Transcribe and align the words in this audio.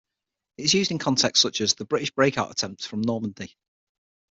It 0.57 0.63
is 0.65 0.73
used 0.73 0.89
in 0.89 0.97
contexts 0.97 1.43
such 1.43 1.61
as: 1.61 1.75
"The 1.75 1.85
British 1.85 2.09
breakout 2.09 2.49
attempt 2.49 2.87
from 2.87 3.01
Normandy". 3.01 3.55